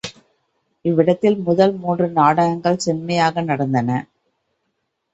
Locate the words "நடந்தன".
3.41-3.89